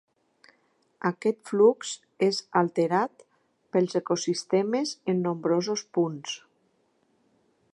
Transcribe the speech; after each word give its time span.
Aquest 1.09 1.37
flux 1.49 1.91
és 2.27 2.39
alterat 2.61 3.21
pels 3.77 3.93
ecosistemes 4.01 4.95
en 5.13 5.21
nombrosos 5.27 5.85
punts. 5.99 6.35